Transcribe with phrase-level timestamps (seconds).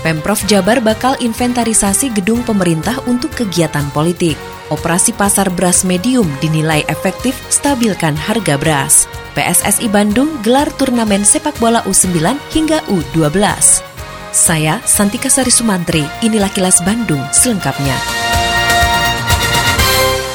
[0.00, 4.36] Pemprov Jabar bakal inventarisasi gedung pemerintah untuk kegiatan politik.
[4.72, 9.04] Operasi pasar beras medium dinilai efektif stabilkan harga beras.
[9.36, 12.16] PSSI Bandung gelar turnamen sepak bola U9
[12.54, 13.36] hingga U12.
[14.30, 18.19] Saya Santika Sari Sumantri, inilah kilas Bandung selengkapnya.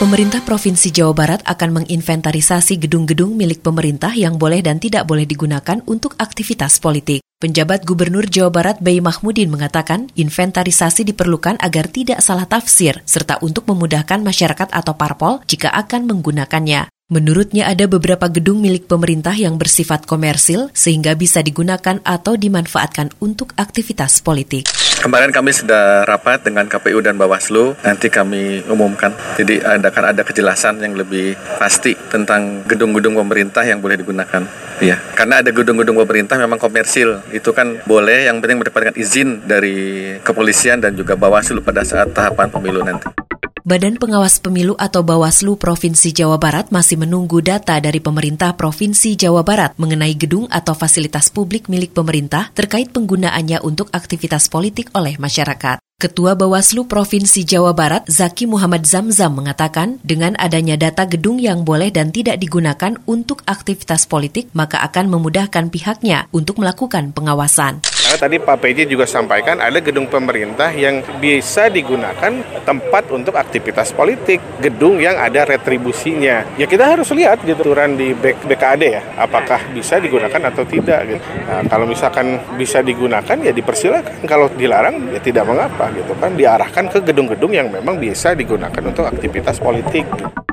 [0.00, 5.76] Pemerintah Provinsi Jawa Barat akan menginventarisasi gedung-gedung milik pemerintah yang boleh dan tidak boleh digunakan
[5.84, 7.20] untuk aktivitas politik.
[7.36, 13.68] Penjabat Gubernur Jawa Barat Bayi Mahmudin mengatakan inventarisasi diperlukan agar tidak salah tafsir serta untuk
[13.68, 16.88] memudahkan masyarakat atau parpol jika akan menggunakannya.
[17.10, 23.50] Menurutnya ada beberapa gedung milik pemerintah yang bersifat komersil sehingga bisa digunakan atau dimanfaatkan untuk
[23.58, 24.70] aktivitas politik.
[25.02, 29.10] Kemarin kami sudah rapat dengan KPU dan Bawaslu, nanti kami umumkan.
[29.34, 34.46] Jadi ada akan ada kejelasan yang lebih pasti tentang gedung-gedung pemerintah yang boleh digunakan.
[34.78, 40.14] Ya, karena ada gedung-gedung pemerintah memang komersil, itu kan boleh yang penting mendapatkan izin dari
[40.22, 43.29] kepolisian dan juga Bawaslu pada saat tahapan pemilu nanti.
[43.60, 49.44] Badan Pengawas Pemilu atau Bawaslu Provinsi Jawa Barat masih menunggu data dari pemerintah Provinsi Jawa
[49.44, 55.76] Barat mengenai gedung atau fasilitas publik milik pemerintah terkait penggunaannya untuk aktivitas politik oleh masyarakat.
[56.00, 61.92] Ketua Bawaslu Provinsi Jawa Barat, Zaki Muhammad Zamzam mengatakan, dengan adanya data gedung yang boleh
[61.92, 67.84] dan tidak digunakan untuk aktivitas politik, maka akan memudahkan pihaknya untuk melakukan pengawasan.
[68.10, 73.94] Karena tadi Pak PJ juga sampaikan ada gedung pemerintah yang bisa digunakan tempat untuk aktivitas
[73.94, 76.42] politik, gedung yang ada retribusinya.
[76.58, 81.06] Ya kita harus lihat gitu aturan di BKAD ya, apakah bisa digunakan atau tidak.
[81.06, 81.22] Gitu.
[81.22, 86.34] Nah, kalau misalkan bisa digunakan ya dipersilakan, kalau dilarang ya tidak mengapa gitu kan.
[86.34, 90.02] Diarahkan ke gedung-gedung yang memang bisa digunakan untuk aktivitas politik.
[90.02, 90.49] Gitu.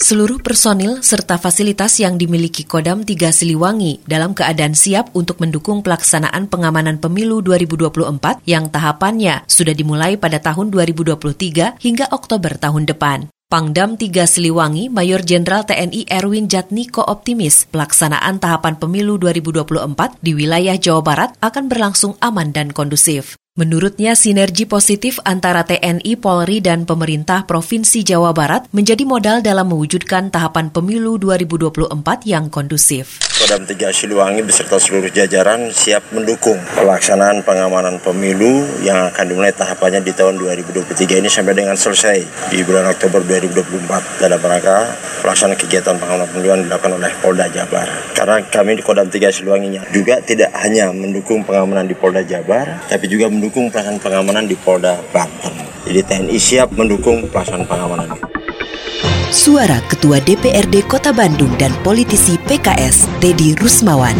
[0.00, 6.48] Seluruh personil serta fasilitas yang dimiliki Kodam 3 Siliwangi dalam keadaan siap untuk mendukung pelaksanaan
[6.48, 13.28] pengamanan pemilu 2024 yang tahapannya sudah dimulai pada tahun 2023 hingga Oktober tahun depan.
[13.52, 20.80] Pangdam 3 Siliwangi, Mayor Jenderal TNI Erwin Jatniko optimis pelaksanaan tahapan pemilu 2024 di wilayah
[20.80, 23.36] Jawa Barat akan berlangsung aman dan kondusif.
[23.60, 30.32] Menurutnya, sinergi positif antara TNI, Polri, dan pemerintah Provinsi Jawa Barat menjadi modal dalam mewujudkan
[30.32, 31.92] tahapan pemilu 2024
[32.24, 33.20] yang kondusif.
[33.36, 40.00] Kodam 3 Siliwangi beserta seluruh jajaran siap mendukung pelaksanaan pengamanan pemilu yang akan dimulai tahapannya
[40.00, 44.76] di tahun 2023 ini sampai dengan selesai di bulan Oktober 2024 dalam rangka
[45.20, 47.88] pelaksanaan kegiatan pengamanan pemilu yang dilakukan oleh Polda Jabar.
[48.16, 53.04] Karena kami di Kodam 3 Siliwangi juga tidak hanya mendukung pengamanan di Polda Jabar, tapi
[53.04, 55.52] juga mendukung pelaksanaan pengamanan di Polda Banten.
[55.84, 58.14] Jadi TNI siap mendukung pelaksanaan pengamanan.
[59.30, 64.14] Suara Ketua DPRD Kota Bandung dan politisi PKS Teddy Rusmawan.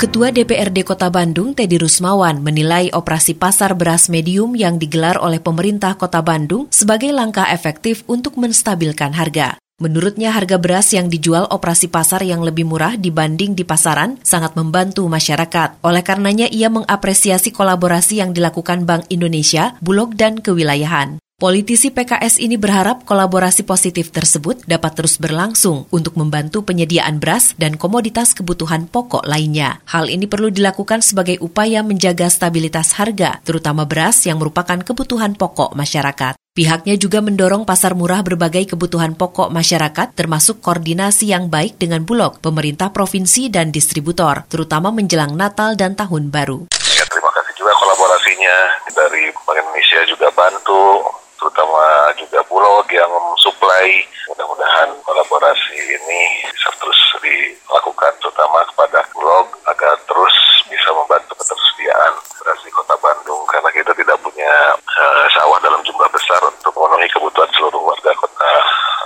[0.00, 5.92] Ketua DPRD Kota Bandung, Teddy Rusmawan, menilai operasi pasar beras medium yang digelar oleh pemerintah
[5.92, 9.60] Kota Bandung sebagai langkah efektif untuk menstabilkan harga.
[9.80, 15.08] Menurutnya harga beras yang dijual operasi pasar yang lebih murah dibanding di pasaran sangat membantu
[15.08, 15.80] masyarakat.
[15.80, 21.16] Oleh karenanya ia mengapresiasi kolaborasi yang dilakukan Bank Indonesia, Bulog, dan kewilayahan.
[21.40, 27.80] Politisi PKS ini berharap kolaborasi positif tersebut dapat terus berlangsung untuk membantu penyediaan beras dan
[27.80, 29.80] komoditas kebutuhan pokok lainnya.
[29.88, 35.72] Hal ini perlu dilakukan sebagai upaya menjaga stabilitas harga, terutama beras yang merupakan kebutuhan pokok
[35.72, 36.36] masyarakat.
[36.60, 42.36] Pihaknya juga mendorong pasar murah berbagai kebutuhan pokok masyarakat termasuk koordinasi yang baik dengan Bulog,
[42.44, 46.68] pemerintah provinsi dan distributor, terutama menjelang Natal dan Tahun Baru.
[46.68, 48.56] Ya, terima kasih juga kolaborasinya
[48.92, 51.00] dari Bank Indonesia juga bantu
[51.40, 54.04] terutama juga Bulog yang mensuplai.
[54.28, 60.36] Mudah-mudahan kolaborasi ini bisa terus dilakukan, terutama kepada Bulog agar terus
[60.68, 66.08] bisa membantu ketersediaan beras di Kota Bandung karena kita tidak punya uh, sawah dalam jumlah
[66.12, 68.52] besar untuk memenuhi kebutuhan seluruh warga Kota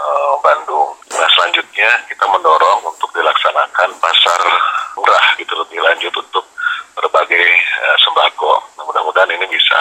[0.03, 0.91] uh, Bandung.
[1.15, 4.41] Nah selanjutnya kita mendorong untuk dilaksanakan pasar
[4.99, 6.45] murah gitu lebih lanjut untuk
[6.99, 7.47] berbagai
[7.79, 8.53] uh, sembako.
[8.79, 9.75] Nah, mudah-mudahan ini bisa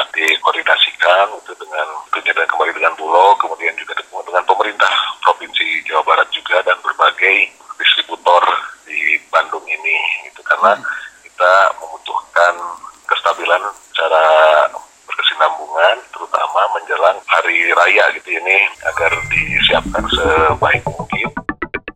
[1.53, 1.87] dikoordinasikan itu dengan
[2.33, 3.93] dan kembali dengan Bulog, kemudian juga
[4.25, 7.35] dengan pemerintah Provinsi Jawa Barat juga dan berbagai
[7.77, 8.41] distributor
[8.85, 10.77] di Bandung ini itu karena
[11.21, 12.53] kita membutuhkan
[13.05, 13.61] kestabilan
[13.91, 14.25] secara
[15.05, 21.32] berkesinambungan, terutama menjelang hari raya gitu ini agar disiapkan sebaik mungkin.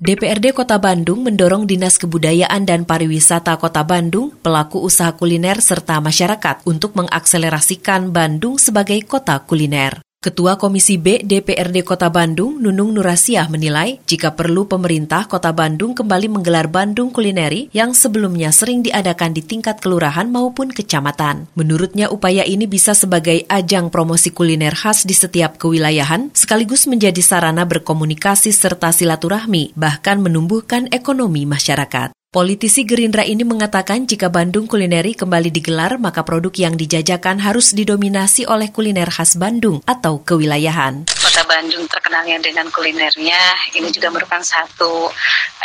[0.08, 6.64] DPRD Kota Bandung mendorong Dinas Kebudayaan dan Pariwisata Kota Bandung, pelaku usaha kuliner serta masyarakat
[6.64, 10.07] untuk mengakselerasikan Bandung sebagai kota kuliner.
[10.18, 16.26] Ketua Komisi B DPRD Kota Bandung, Nunung Nurasiah menilai jika perlu pemerintah Kota Bandung kembali
[16.26, 21.46] menggelar Bandung Kulineri yang sebelumnya sering diadakan di tingkat kelurahan maupun kecamatan.
[21.54, 27.70] Menurutnya upaya ini bisa sebagai ajang promosi kuliner khas di setiap kewilayahan, sekaligus menjadi sarana
[27.70, 32.17] berkomunikasi serta silaturahmi, bahkan menumbuhkan ekonomi masyarakat.
[32.38, 38.46] Politisi Gerindra ini mengatakan jika Bandung Kulineri kembali digelar, maka produk yang dijajakan harus didominasi
[38.46, 41.10] oleh kuliner khas Bandung atau kewilayahan.
[41.18, 43.42] Kota Bandung terkenalnya dengan kulinernya,
[43.74, 45.10] ini juga merupakan satu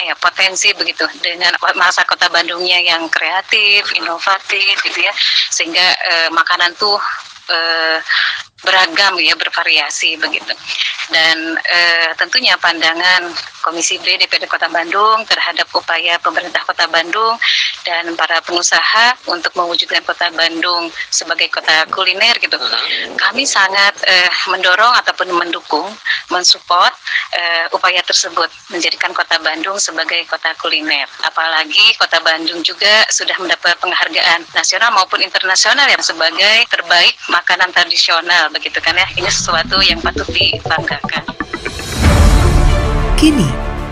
[0.00, 5.12] ya, potensi begitu dengan masa kota Bandungnya yang kreatif, inovatif gitu ya,
[5.52, 6.96] sehingga eh, makanan tuh
[7.52, 8.00] eh,
[8.62, 10.54] beragam ya bervariasi begitu.
[11.10, 11.78] Dan e,
[12.16, 13.28] tentunya pandangan
[13.62, 17.38] Komisi B DPD Kota Bandung terhadap upaya pemerintah Kota Bandung
[17.86, 22.58] dan para pengusaha untuk mewujudkan Kota Bandung sebagai kota kuliner gitu.
[23.18, 24.14] Kami sangat e,
[24.50, 25.90] mendorong ataupun mendukung
[26.30, 26.94] mensupport
[27.34, 27.42] e,
[27.74, 31.06] upaya tersebut menjadikan Kota Bandung sebagai kota kuliner.
[31.26, 38.51] Apalagi Kota Bandung juga sudah mendapat penghargaan nasional maupun internasional yang sebagai terbaik makanan tradisional
[38.52, 39.06] begitu kan ya.
[39.16, 41.24] Ini sesuatu yang patut dibanggakan.
[43.18, 43.48] Kini,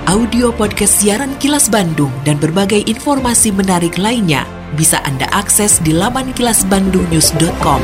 [0.06, 6.30] audio podcast siaran Kilas Bandung dan berbagai informasi menarik lainnya bisa Anda akses di laman
[6.34, 7.82] kilasbandungnews.com.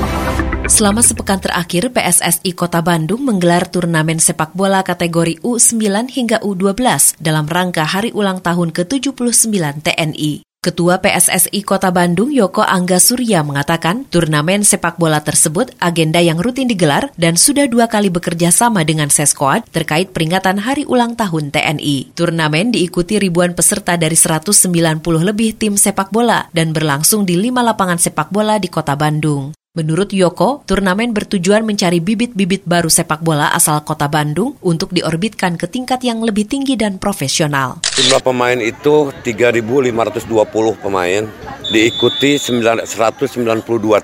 [0.66, 7.46] Selama sepekan terakhir, PSSI Kota Bandung menggelar turnamen sepak bola kategori U9 hingga U12 dalam
[7.46, 9.54] rangka hari ulang tahun ke-79
[9.86, 10.45] TNI.
[10.66, 16.66] Ketua PSSI Kota Bandung Yoko Angga Surya mengatakan turnamen sepak bola tersebut agenda yang rutin
[16.66, 22.18] digelar dan sudah dua kali bekerja sama dengan Seskoad terkait peringatan hari ulang tahun TNI.
[22.18, 28.02] Turnamen diikuti ribuan peserta dari 190 lebih tim sepak bola dan berlangsung di lima lapangan
[28.02, 29.54] sepak bola di Kota Bandung.
[29.76, 35.68] Menurut Yoko, turnamen bertujuan mencari bibit-bibit baru sepak bola asal kota Bandung untuk diorbitkan ke
[35.68, 37.84] tingkat yang lebih tinggi dan profesional.
[37.92, 41.28] Jumlah pemain itu 3.520 pemain,
[41.68, 42.88] diikuti 192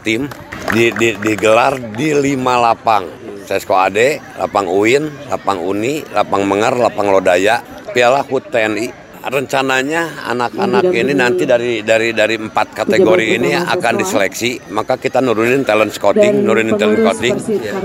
[0.04, 0.28] tim,
[0.76, 3.08] di, di, digelar di lima lapang.
[3.48, 7.64] Sesko Ade, Lapang Uin, Lapang Uni, Lapang Mengar, Lapang Lodaya,
[7.96, 14.72] Piala HUT TNI, rencananya anak-anak ini nanti dari dari dari empat kategori ini akan diseleksi.
[14.74, 17.36] Maka kita nurunin talent scouting nurunin talent scouting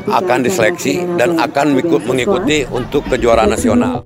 [0.09, 4.01] akan diseleksi dan akan mengikuti untuk kejuaraan nasional.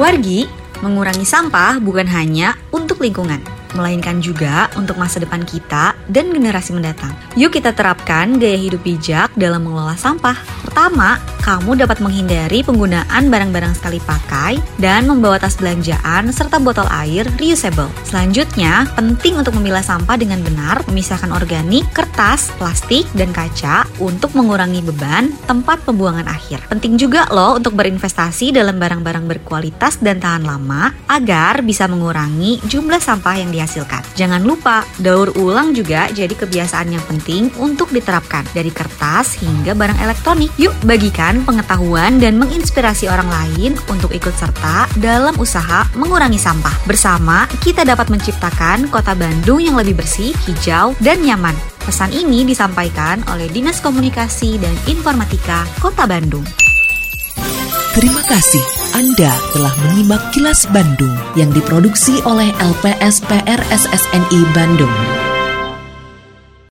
[0.00, 0.50] Wargi
[0.82, 3.38] mengurangi sampah bukan hanya untuk lingkungan
[3.72, 7.12] melainkan juga untuk masa depan kita dan generasi mendatang.
[7.36, 10.61] Yuk kita terapkan gaya hidup bijak dalam mengelola sampah.
[10.72, 17.26] Pertama, kamu dapat menghindari penggunaan barang-barang sekali pakai dan membawa tas belanjaan serta botol air
[17.36, 17.90] reusable.
[18.06, 24.80] Selanjutnya, penting untuk memilah sampah dengan benar, memisahkan organik, kertas, plastik, dan kaca untuk mengurangi
[24.86, 26.62] beban tempat pembuangan akhir.
[26.70, 33.02] Penting juga loh untuk berinvestasi dalam barang-barang berkualitas dan tahan lama agar bisa mengurangi jumlah
[33.02, 34.00] sampah yang di dihasilkan.
[34.16, 40.00] Jangan lupa, daur ulang juga jadi kebiasaan yang penting untuk diterapkan dari kertas hingga barang
[40.00, 40.61] elektronik.
[40.62, 46.86] Yuk bagikan pengetahuan dan menginspirasi orang lain untuk ikut serta dalam usaha mengurangi sampah.
[46.86, 51.58] Bersama, kita dapat menciptakan kota Bandung yang lebih bersih, hijau, dan nyaman.
[51.82, 56.46] Pesan ini disampaikan oleh Dinas Komunikasi dan Informatika Kota Bandung.
[57.98, 58.62] Terima kasih
[58.94, 64.94] Anda telah menyimak kilas Bandung yang diproduksi oleh LPSPR SSNI Bandung.